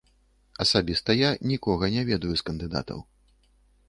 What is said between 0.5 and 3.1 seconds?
Асабіста я нікога не ведаю з кандыдатаў.